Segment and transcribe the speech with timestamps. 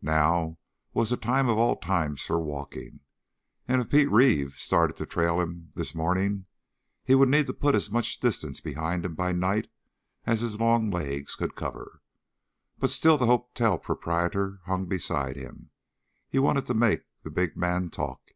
[0.00, 0.56] Now
[0.94, 3.00] was the time of all times for walking,
[3.68, 6.46] and if Pete Reeve started to trail him this morning,
[7.04, 9.70] he would need to put as much distance behind him by night
[10.24, 12.00] as his long legs could cover.
[12.78, 15.68] But still the hotel proprietor hung beside him.
[16.30, 18.30] He wanted to make the big man talk.